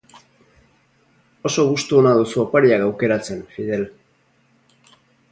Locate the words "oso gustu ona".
1.49-2.13